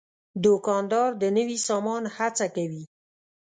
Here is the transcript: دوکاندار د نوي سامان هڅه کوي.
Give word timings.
دوکاندار 0.43 1.09
د 1.21 1.23
نوي 1.37 1.57
سامان 1.67 2.03
هڅه 2.17 2.45
کوي. 2.55 2.83